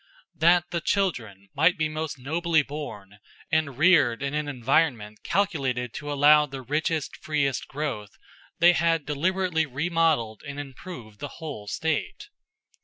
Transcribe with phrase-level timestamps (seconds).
[0.33, 3.19] That the children might be most nobly born,
[3.51, 8.17] and reared in an environment calculated to allow the richest, freest growth,
[8.57, 12.29] they had deliberately remodeled and improved the whole state.